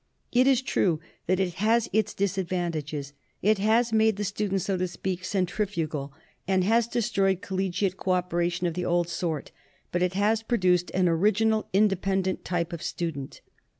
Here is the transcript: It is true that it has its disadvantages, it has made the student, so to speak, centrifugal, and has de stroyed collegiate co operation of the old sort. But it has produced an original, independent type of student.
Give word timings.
It 0.31 0.47
is 0.47 0.63
true 0.63 0.99
that 1.27 1.39
it 1.39 1.53
has 1.61 1.87
its 1.93 2.15
disadvantages, 2.15 3.13
it 3.43 3.59
has 3.59 3.93
made 3.93 4.15
the 4.15 4.23
student, 4.23 4.61
so 4.63 4.75
to 4.75 4.87
speak, 4.87 5.23
centrifugal, 5.23 6.11
and 6.47 6.63
has 6.63 6.87
de 6.87 7.03
stroyed 7.03 7.41
collegiate 7.43 7.97
co 7.97 8.13
operation 8.13 8.65
of 8.65 8.73
the 8.73 8.83
old 8.83 9.07
sort. 9.09 9.51
But 9.91 10.01
it 10.01 10.13
has 10.15 10.41
produced 10.41 10.89
an 10.95 11.07
original, 11.07 11.69
independent 11.71 12.43
type 12.43 12.73
of 12.73 12.81
student. 12.81 13.41